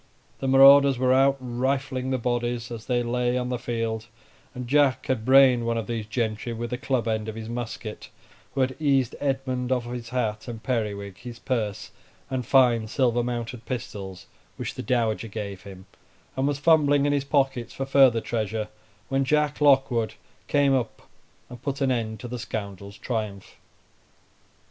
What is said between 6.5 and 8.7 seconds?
with the club end of his musket, who